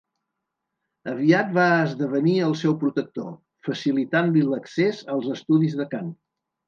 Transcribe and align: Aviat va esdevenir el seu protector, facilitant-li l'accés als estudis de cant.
Aviat 1.11 1.51
va 1.57 1.65
esdevenir 1.83 2.33
el 2.47 2.55
seu 2.61 2.75
protector, 2.85 3.29
facilitant-li 3.69 4.43
l'accés 4.47 5.03
als 5.17 5.29
estudis 5.39 5.77
de 5.83 5.87
cant. 5.93 6.11